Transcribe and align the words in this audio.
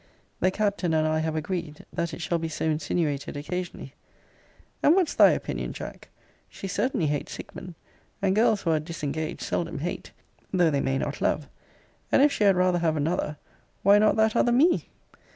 The 0.39 0.49
Captain 0.49 0.95
and 0.95 1.07
I 1.07 1.19
have 1.19 1.35
agreed, 1.35 1.85
that 1.93 2.11
it 2.11 2.23
shall 2.23 2.39
be 2.39 2.47
so 2.49 2.65
insinuated 2.65 3.37
occasionally 3.37 3.93
And 4.81 4.95
what's 4.95 5.13
thy 5.13 5.29
opinion, 5.29 5.73
Jack? 5.73 6.09
She 6.49 6.67
certainly 6.67 7.05
hates 7.05 7.35
Hickman; 7.35 7.75
and 8.19 8.35
girls 8.35 8.63
who 8.63 8.71
are 8.71 8.79
disengaged 8.79 9.41
seldom 9.41 9.77
hate, 9.77 10.11
though 10.51 10.71
they 10.71 10.81
may 10.81 10.97
not 10.97 11.21
love: 11.21 11.47
and 12.11 12.23
if 12.23 12.31
she 12.31 12.45
had 12.45 12.55
rather 12.55 12.79
have 12.79 12.97
another, 12.97 13.37
why 13.83 13.99
not 13.99 14.15
that 14.15 14.35
other 14.35 14.51
ME? 14.51 14.89